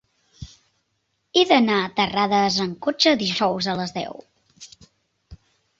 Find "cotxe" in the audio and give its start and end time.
2.87-3.17